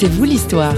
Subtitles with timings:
[0.00, 0.76] C'est vous l'histoire.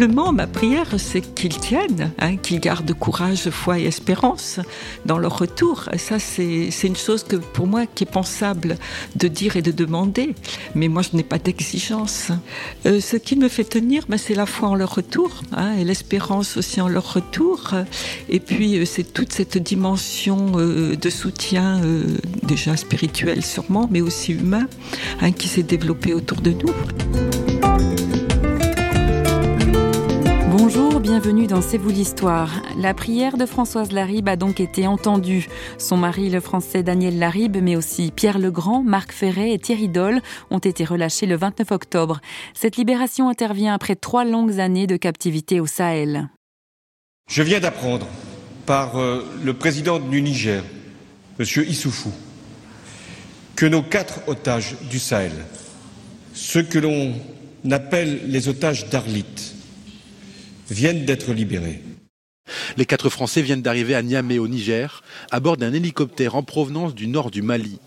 [0.00, 4.58] Simplement, ma prière, c'est qu'ils tiennent, hein, qu'ils gardent courage, foi et espérance
[5.04, 5.90] dans leur retour.
[5.98, 8.78] Ça, c'est une chose que pour moi qui est pensable
[9.16, 10.34] de dire et de demander.
[10.74, 12.30] Mais moi, je n'ai pas d'exigence.
[12.86, 15.84] Euh, ce qui me fait tenir, ben, c'est la foi en leur retour hein, et
[15.84, 17.74] l'espérance aussi en leur retour.
[18.30, 21.82] Et puis, euh, c'est toute cette dimension euh, de soutien,
[22.42, 24.66] déjà spirituel sûrement, mais aussi humain,
[25.20, 27.49] hein, qui s'est développée autour de nous.
[31.00, 32.62] Bienvenue dans C'est vous l'histoire.
[32.76, 35.48] La prière de Françoise Laribe a donc été entendue.
[35.78, 40.20] Son mari, le français Daniel Laribe, mais aussi Pierre Legrand, Marc Ferret et Thierry Doll
[40.50, 42.20] ont été relâchés le 29 octobre.
[42.54, 46.28] Cette libération intervient après trois longues années de captivité au Sahel.
[47.28, 48.06] Je viens d'apprendre
[48.66, 50.62] par euh, le président du Niger,
[51.40, 51.46] M.
[51.66, 52.12] Issoufou,
[53.56, 55.32] que nos quatre otages du Sahel,
[56.34, 57.14] ceux que l'on
[57.70, 59.49] appelle les otages d'Arlit,
[60.70, 61.80] viennent d'être libérés.
[62.76, 66.94] Les quatre Français viennent d'arriver à Niamey au Niger à bord d'un hélicoptère en provenance
[66.94, 67.78] du nord du Mali.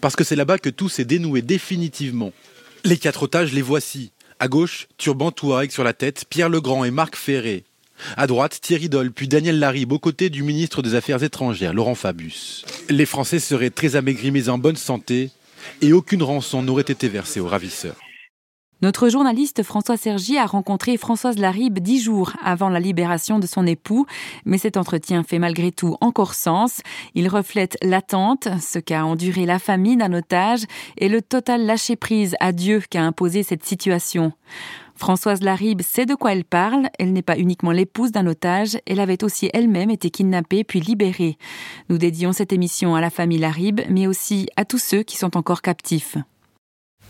[0.00, 2.32] Parce que c'est là-bas que tout s'est dénoué définitivement.
[2.84, 4.12] Les quatre otages, les voici.
[4.38, 7.64] À gauche, Turban Touareg sur la tête, Pierre Legrand et Marc Ferré.
[8.16, 11.94] À droite, Thierry Doll, puis Daniel Laribe, aux côtés du ministre des Affaires étrangères, Laurent
[11.94, 12.64] Fabius.
[12.88, 15.30] Les Français seraient très amaigris mais en bonne santé,
[15.80, 17.96] et aucune rançon n'aurait été versée aux ravisseurs.
[18.82, 23.64] Notre journaliste François Sergi a rencontré Françoise Laribe dix jours avant la libération de son
[23.64, 24.06] époux,
[24.44, 26.80] mais cet entretien fait malgré tout encore sens.
[27.14, 30.64] Il reflète l'attente, ce qu'a enduré la famille d'un otage
[30.98, 34.32] et le total lâcher-prise à Dieu qu'a imposé cette situation.
[34.96, 36.88] Françoise Laribe sait de quoi elle parle.
[36.98, 41.38] Elle n'est pas uniquement l'épouse d'un otage, elle avait aussi elle-même été kidnappée puis libérée.
[41.88, 45.36] Nous dédions cette émission à la famille Laribe, mais aussi à tous ceux qui sont
[45.36, 46.16] encore captifs.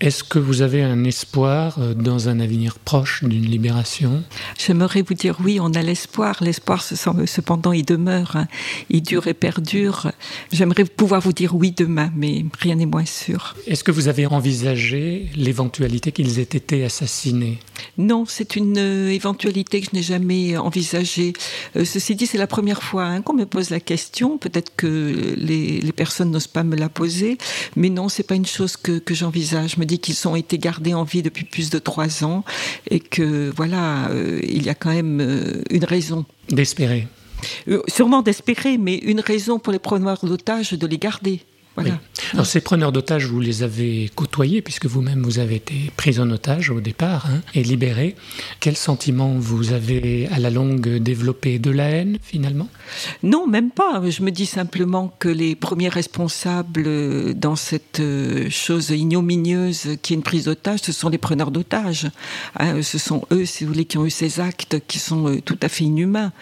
[0.03, 4.25] Est-ce que vous avez un espoir euh, dans un avenir proche d'une libération?
[4.59, 6.39] J'aimerais vous dire oui, on a l'espoir.
[6.41, 8.49] L'espoir, cependant, il demeure, hein.
[8.91, 10.11] il dure et perdure.
[10.51, 13.55] J'aimerais pouvoir vous dire oui demain, mais rien n'est moins sûr.
[13.69, 17.61] Est-ce que vous avez envisagé l'éventualité qu'ils aient été assassinés?
[17.99, 21.33] Non, c'est une euh, éventualité que je n'ai jamais envisagée.
[21.77, 24.39] Euh, ceci dit, c'est la première fois hein, qu'on me pose la question.
[24.39, 27.37] Peut-être que les, personnes n'osent pas me la poser,
[27.77, 29.75] mais non, c'est pas une chose que, que j'envisage.
[29.77, 32.45] Je me qu'ils ont été gardés en vie depuis plus de trois ans
[32.91, 36.25] et que voilà, euh, il y a quand même une raison.
[36.49, 37.07] D'espérer.
[37.89, 41.41] Sûrement d'espérer, mais une raison pour les preneurs d'otages de les garder.
[42.33, 46.31] Alors ces preneurs d'otages, vous les avez côtoyés puisque vous-même vous avez été pris en
[46.31, 48.15] otage au départ hein, et libéré.
[48.61, 52.69] Quel sentiment vous avez à la longue développé De la haine finalement?
[53.23, 54.03] Non, même pas.
[54.09, 60.17] Je me dis simplement que les premiers responsables dans cette euh, chose ignominieuse qui est
[60.17, 62.11] une prise d'otage, ce sont les preneurs d'otages.
[62.59, 62.83] Hein.
[62.83, 65.59] ce sont eux, si vous voulez, qui ont eu ces actes qui sont euh, tout
[65.63, 66.33] à fait inhumains.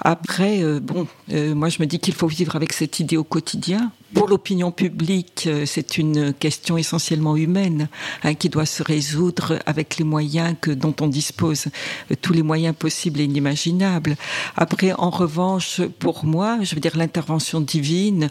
[0.00, 1.06] Après, euh, bon,
[1.54, 5.44] moi je me dis qu'il faut vivre avec cette idée au quotidien pour l'opinion publique,
[5.46, 7.88] euh, c'est une question essentiellement humaine
[8.22, 11.66] hein, qui doit se résoudre avec les moyens que, dont on dispose,
[12.10, 14.16] euh, tous les moyens possibles et inimaginables.
[14.56, 18.30] Après, en revanche, pour moi, je veux dire l'intervention divine,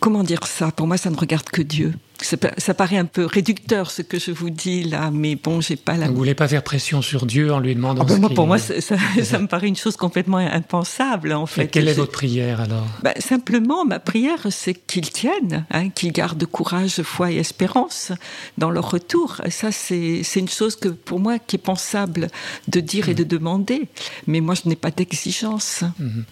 [0.00, 0.70] comment dire ça?
[0.70, 1.94] Pour moi, ça ne regarde que Dieu.
[2.22, 5.96] Ça, paraît un peu réducteur ce que je vous dis là, mais bon, j'ai pas
[5.96, 6.08] la.
[6.08, 8.06] Vous voulez pas faire pression sur Dieu en lui demandant.
[8.08, 11.64] Ah ben pour moi, ça, ça, me paraît une chose complètement impensable en fait.
[11.64, 12.86] Et quelle est votre prière alors?
[13.02, 18.12] Ben, Simplement, ma prière, c'est qu'ils tiennent, hein, qu'ils gardent courage, foi et espérance
[18.56, 19.40] dans leur retour.
[19.50, 22.28] Ça, c'est une chose que pour moi qui est pensable
[22.68, 23.88] de dire et de demander.
[24.26, 25.82] Mais moi, je n'ai pas d'exigence.
[25.98, 26.24] Mhm.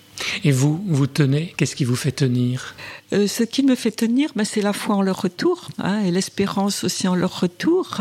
[0.45, 2.75] Et vous, vous tenez Qu'est-ce qui vous fait tenir?
[3.13, 6.11] Euh, Ce qui me fait tenir, ben, c'est la foi en leur retour, hein, et
[6.11, 8.01] l'espérance aussi en leur retour.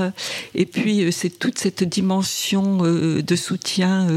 [0.56, 4.08] Et puis, euh, c'est toute cette dimension euh, de soutien,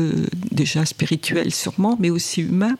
[0.50, 2.76] déjà spirituel sûrement, mais aussi humain,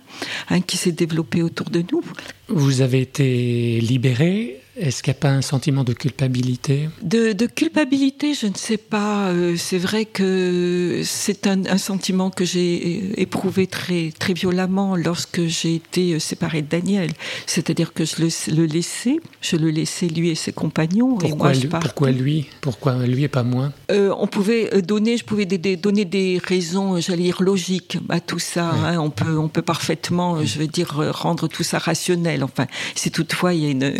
[0.50, 2.03] hein, qui s'est développée autour de nous.
[2.48, 6.91] Vous avez été libéré est-ce qu'il n'y a pas un sentiment de culpabilité?
[7.03, 9.28] De, culpabilité, je ne sais pas.
[9.28, 15.77] Euh, c'est vrai que c'est un, sentiment que j'ai éprouvé très, très violemment lorsque j'ai
[15.77, 17.11] été euh, séparée de Daniel.
[17.47, 21.17] C'est-à-dire que je le, laissais, je le laissais lui et ses compagnons.
[21.17, 22.47] Pourquoi, et lui, pourquoi lui?
[22.61, 23.73] Pourquoi lui et pas moi?
[23.91, 28.71] Euh, On pouvait donner, je pouvais donner des raisons, j'allais dire logiques à tout ça.
[28.71, 28.99] Hein.
[28.99, 32.45] on peut, on peut parfaitement, je veux dire, rendre tout ça rationnel.
[32.45, 33.95] Enfin, si toutefois il y a une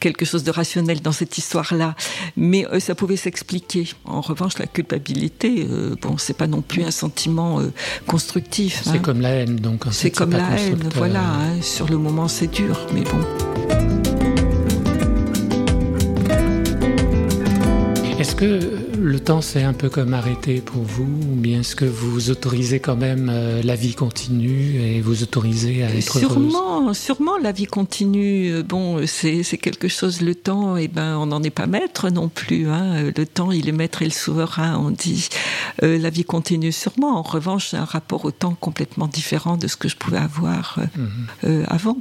[0.00, 1.94] quelque chose de rationnel dans cette histoire-là.
[2.36, 3.88] Mais ça pouvait s'expliquer.
[4.04, 5.66] En revanche, la culpabilité,
[6.00, 7.60] bon, c'est pas non plus un sentiment
[8.06, 8.82] constructif.
[8.84, 8.98] C'est hein.
[8.98, 9.84] comme la haine, donc.
[9.90, 11.22] C'est comme la haine, voilà.
[11.22, 11.62] Hein.
[11.62, 13.97] Sur le moment, c'est dur, mais bon.
[18.28, 18.60] Est-ce que
[18.98, 22.78] le temps s'est un peu comme arrêté pour vous Ou bien est-ce que vous autorisez
[22.78, 26.98] quand même euh, la vie continue et vous autorisez à être sûrement, heureuse?
[26.98, 28.62] Sûrement, la vie continue.
[28.64, 32.28] Bon, c'est quelque chose, le temps, et eh ben, on n'en est pas maître non
[32.28, 32.68] plus.
[32.68, 33.10] Hein.
[33.16, 35.30] Le temps, il est maître et le souverain, on dit.
[35.82, 37.18] Euh, la vie continue sûrement.
[37.18, 40.78] En revanche, j'ai un rapport au temps complètement différent de ce que je pouvais avoir
[41.44, 41.64] euh, mhm.
[41.66, 41.96] avant.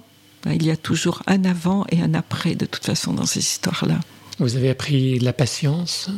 [0.46, 4.02] Il y a toujours un avant et un après, de toute façon, dans ces histoires-là.
[4.40, 6.10] Vous avez appris la patience?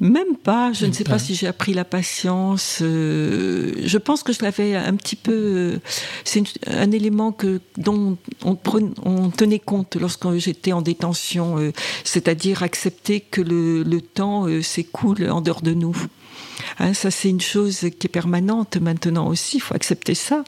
[0.00, 0.72] Même pas.
[0.72, 1.18] Je ne sais pas.
[1.18, 2.78] si j'ai appris la patience.
[2.80, 5.32] Euh, je pense que je l'avais un petit peu.
[5.32, 5.78] Euh,
[6.24, 8.56] c'est un élément que dont on,
[9.04, 11.72] on tenait compte lorsque j'étais en détention, euh,
[12.04, 15.96] c'est-à-dire accepter que le, le temps s'écoule en dehors de nous.
[16.78, 19.58] Hein, ça, c'est une chose qui est permanente maintenant aussi.
[19.58, 20.42] Il faut accepter ça.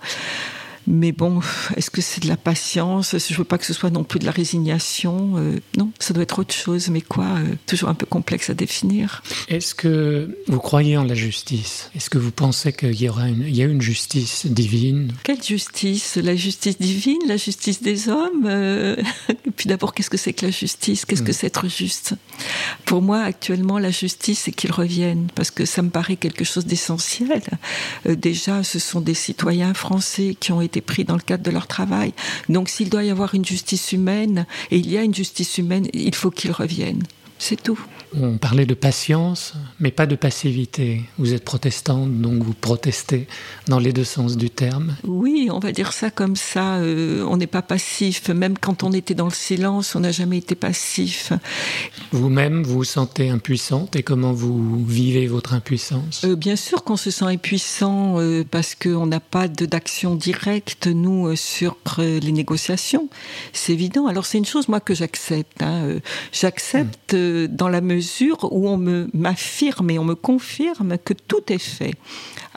[0.87, 1.41] Mais bon,
[1.77, 3.17] est-ce que c'est de la patience?
[3.17, 5.33] Je veux pas que ce soit non plus de la résignation?
[5.37, 6.89] Euh, non, ça doit être autre chose.
[6.89, 9.23] Mais quoi euh, Toujours un peu complexe à définir.
[9.49, 11.91] Est-ce que vous croyez en la justice?
[11.95, 15.13] Est-ce que vous pensez qu'il y aura une, il y a une justice divine?
[15.23, 16.17] Quelle justice?
[16.17, 18.45] La justice divine La justice des hommes?
[18.47, 18.97] Euh,
[19.47, 21.05] Et puis d'abord, qu'est-ce que c'est que la justice?
[21.05, 21.35] Qu'est-ce que hmm.
[21.35, 22.15] c'est être juste?
[22.85, 25.29] Pour moi, actuellement, la justice, c'est qu'ils reviennent.
[25.35, 27.43] Parce que ça me paraît quelque chose d'essentiel.
[28.05, 31.67] déjà, ce sont des citoyens français qui ont été pris dans le cadre de leur
[31.67, 32.13] travail.
[32.49, 35.89] Donc s'il doit y avoir une justice humaine, et il y a une justice humaine,
[35.93, 37.03] il faut qu'ils reviennent.
[37.39, 37.79] C'est tout.
[38.21, 41.03] On parlait de patience, mais pas de passivité.
[41.19, 43.27] Vous êtes protestante, donc vous protestez
[43.67, 44.95] dans les deux sens du terme.
[45.03, 46.77] Oui, on va dire ça comme ça.
[46.77, 48.29] Euh, on n'est pas passif.
[48.29, 51.33] Même quand on était dans le silence, on n'a jamais été passif.
[52.13, 56.23] Vous-même, vous vous sentez impuissante et comment vous vivez votre impuissance?
[56.25, 61.35] Euh, Bien sûr qu'on se sent impuissant euh, parce qu'on n'a pas d'action directe, nous,
[61.35, 63.09] sur les négociations.
[63.53, 64.07] C'est évident.
[64.07, 65.63] Alors c'est une chose, moi, que j'accepte.
[65.63, 65.99] Hein.
[66.33, 68.04] J'accepte dans la mesure
[68.51, 68.77] où on
[69.13, 71.95] m'affirme et on me confirme que tout est fait.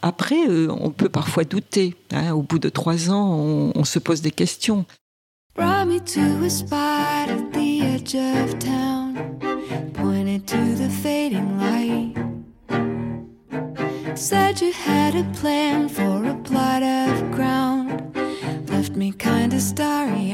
[0.01, 1.95] Après, euh, on peut parfois douter.
[2.11, 2.33] Hein.
[2.33, 4.85] Au bout de trois ans, on, on se pose des questions.
[5.55, 9.15] Brought me to a spot at the edge of town,
[9.94, 12.13] pointed to the fading light.
[14.15, 18.15] Said you had a plan for a plot of ground,
[18.69, 20.26] left me kinda starry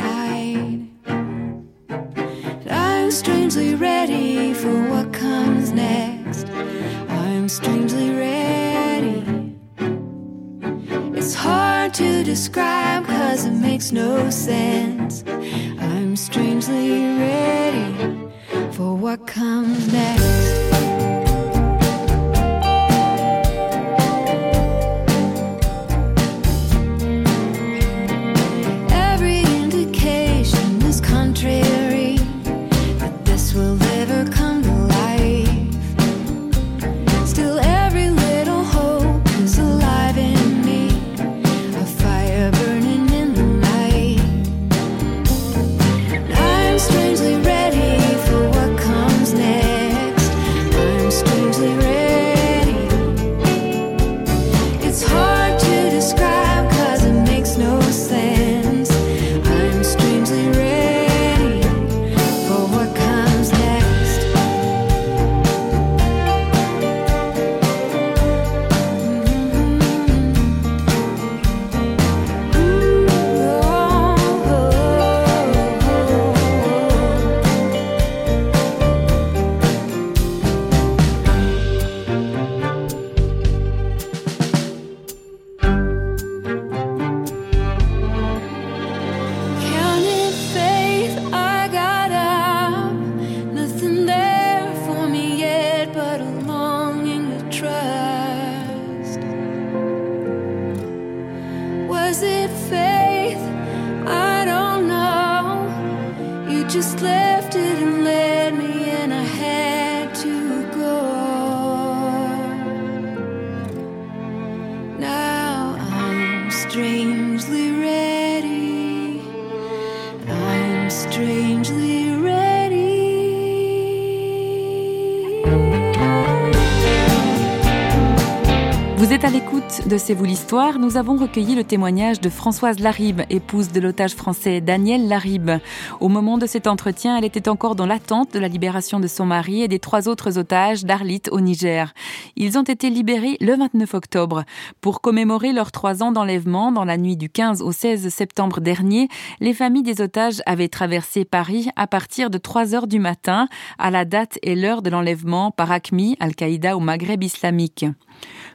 [129.94, 134.16] de C'est vous l'histoire, nous avons recueilli le témoignage de Françoise Laribe, épouse de l'otage
[134.16, 135.52] français Daniel Laribe.
[136.00, 139.26] Au moment de cet entretien, elle était encore dans l'attente de la libération de son
[139.26, 141.94] mari et des trois autres otages d'Arlit au Niger.
[142.36, 144.46] Ils ont été libérés le 29 octobre.
[144.82, 149.10] Pour commémorer leurs trois ans d'enlèvement dans la nuit du 15 au 16 septembre dernier,
[149.42, 153.48] les familles des otages avaient traversé Paris à partir de 3 heures du matin,
[153.78, 157.86] à la date et l'heure de l'enlèvement par ACMI, Al-Qaïda au Maghreb islamique.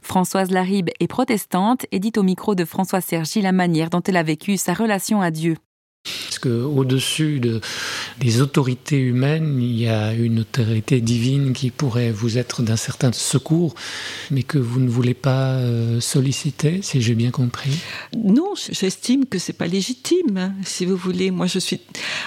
[0.03, 4.17] Françoise Laribe est protestante et dit au micro de François Sergi la manière dont elle
[4.17, 5.59] a vécu sa relation à Dieu.
[6.41, 7.61] Qu'au-dessus de,
[8.21, 13.13] des autorités humaines, il y a une autorité divine qui pourrait vous être d'un certain
[13.13, 13.75] secours,
[14.31, 17.71] mais que vous ne voulez pas euh, solliciter, si j'ai bien compris.
[18.17, 21.31] Non, j'estime que c'est pas légitime, hein, si vous voulez.
[21.31, 21.81] Moi, je suis.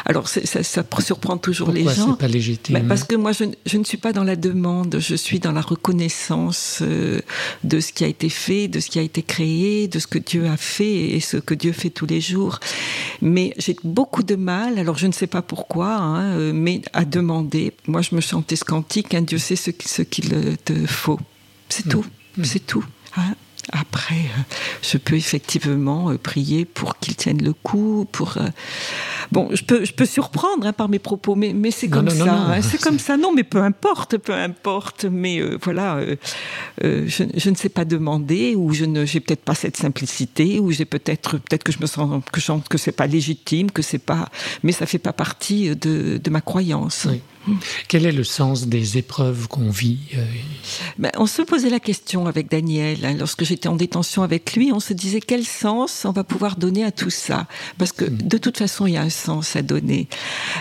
[0.05, 2.12] Alors, ça, ça, surprend toujours les gens.
[2.12, 4.98] c'est pas légitime bah, Parce que moi, je, je, ne suis pas dans la demande,
[5.00, 7.19] je suis dans la reconnaissance euh,
[7.63, 10.19] de ce qui a été fait, de ce qui a été créé, de ce que
[10.19, 12.60] Dieu a fait et ce que Dieu fait tous les jours.
[13.21, 17.05] Mais j'ai beaucoup de mal, alors je ne sais pas pourquoi, hein, euh, mais à
[17.05, 17.73] demander.
[17.88, 19.71] Moi, je me chantais ce cantique, hein, Dieu sait ce,
[20.01, 21.19] qu'il te faut.
[21.69, 21.89] C'est mm.
[21.89, 22.05] tout,
[22.38, 22.43] mm.
[22.43, 22.85] c'est tout.
[23.17, 23.35] Hein.
[23.71, 24.41] Après, euh,
[24.81, 28.37] je peux effectivement euh, prier pour qu'il tienne le coup, pour
[29.31, 32.33] Bon, je peux, je peux surprendre hein, par mes propos, mais, mais c'est comme ça.
[32.33, 33.15] Hein, c'est comme ça.
[33.15, 35.05] Non, mais peu importe, peu importe.
[35.05, 36.15] Mais euh, voilà, euh,
[36.83, 40.59] euh, je, je, ne sais pas demander, ou je ne, j'ai peut-être pas cette simplicité,
[40.59, 43.81] ou j'ai peut-être, peut-être que je me sens que, je, que c'est pas légitime, que
[43.81, 44.29] c'est pas,
[44.63, 47.07] mais ça fait pas partie de, de ma croyance.
[47.09, 47.21] Oui.
[47.88, 50.25] Quel est le sens des épreuves qu'on vit euh,
[50.98, 54.71] ben, On se posait la question avec Daniel, hein, lorsque j'étais en détention avec lui,
[54.71, 57.48] on se disait quel sens on va pouvoir donner à tout ça.
[57.77, 60.07] Parce que de toute façon, il y a un sens à donner.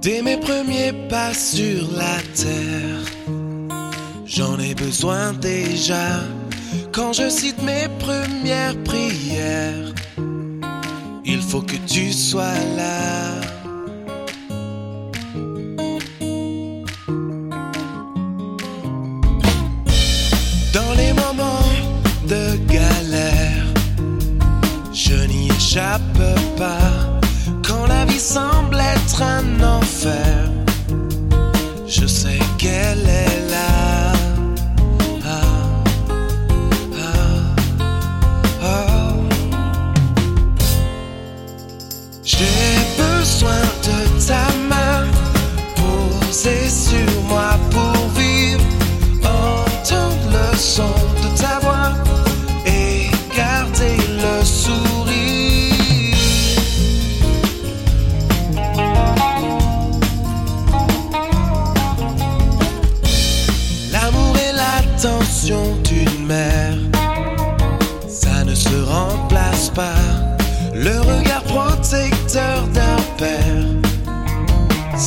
[0.00, 3.04] Dès mes premiers pas sur la terre,
[4.26, 6.20] j'en ai besoin déjà.
[6.92, 9.94] Quand je cite mes premières prières,
[11.24, 13.43] il faut que tu sois là.
[26.56, 26.78] Pas
[27.66, 30.50] quand la vie semble être un enfer.
[31.86, 34.12] Je sais qu'elle est là.
[42.22, 45.06] J'ai besoin de ta main
[45.76, 47.83] posée sur moi pour
[50.56, 51.13] soul.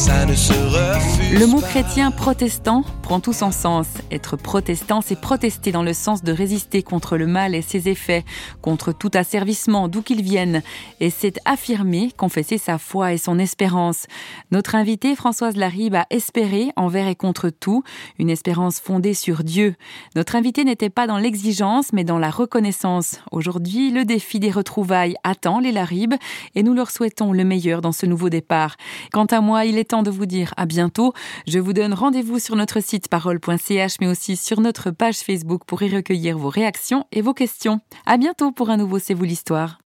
[0.07, 1.37] Ça ne se refuse.
[1.37, 3.87] Le mot chrétien protestant prend tout son sens.
[4.09, 8.23] Être protestant, c'est protester dans le sens de résister contre le mal et ses effets,
[8.61, 10.61] contre tout asservissement, d'où qu'il vienne.
[11.01, 14.07] Et c'est affirmer, confesser sa foi et son espérance.
[14.51, 17.83] Notre invitée, Françoise Laribe, a espéré envers et contre tout,
[18.17, 19.75] une espérance fondée sur Dieu.
[20.15, 23.19] Notre invitée n'était pas dans l'exigence, mais dans la reconnaissance.
[23.33, 26.15] Aujourd'hui, le défi des retrouvailles attend les Laribe
[26.55, 28.77] et nous leur souhaitons le meilleur dans ce nouveau départ.
[29.11, 31.13] Quant à moi, il est de vous dire à bientôt
[31.47, 35.81] Je vous donne rendez-vous sur notre site parole.ch mais aussi sur notre page Facebook pour
[35.83, 37.79] y recueillir vos réactions et vos questions.
[38.05, 39.79] À bientôt pour un nouveau C'est vous l'histoire.